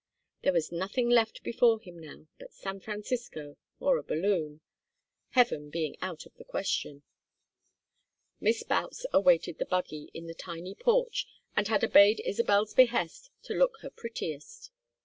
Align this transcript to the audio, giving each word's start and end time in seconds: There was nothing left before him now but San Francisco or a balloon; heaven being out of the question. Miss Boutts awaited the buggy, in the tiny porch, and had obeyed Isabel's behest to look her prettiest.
There 0.41 0.51
was 0.53 0.71
nothing 0.71 1.11
left 1.11 1.43
before 1.43 1.79
him 1.79 1.99
now 1.99 2.25
but 2.39 2.51
San 2.53 2.79
Francisco 2.79 3.55
or 3.79 3.99
a 3.99 4.03
balloon; 4.03 4.61
heaven 5.29 5.69
being 5.69 5.95
out 6.01 6.25
of 6.25 6.33
the 6.37 6.43
question. 6.43 7.03
Miss 8.39 8.63
Boutts 8.63 9.05
awaited 9.13 9.59
the 9.59 9.65
buggy, 9.67 10.09
in 10.15 10.25
the 10.25 10.33
tiny 10.33 10.73
porch, 10.73 11.27
and 11.55 11.67
had 11.67 11.83
obeyed 11.83 12.19
Isabel's 12.25 12.73
behest 12.73 13.29
to 13.43 13.53
look 13.53 13.77
her 13.81 13.91
prettiest. 13.91 14.71